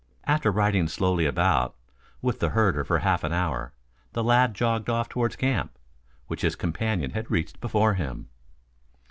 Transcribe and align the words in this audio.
After 0.23 0.51
riding 0.51 0.87
slowly 0.87 1.27
about 1.27 1.75
with, 2.23 2.39
the 2.39 2.49
herder 2.49 2.83
for 2.83 2.97
half 2.97 3.23
an 3.23 3.31
hour, 3.33 3.71
the 4.13 4.23
lad 4.23 4.55
jogged 4.55 4.89
off 4.89 5.07
toward 5.07 5.37
camp, 5.37 5.77
which 6.25 6.41
his 6.41 6.55
companion 6.55 7.11
had 7.11 7.29
reached 7.29 7.61
before 7.61 7.93
him. 7.93 8.27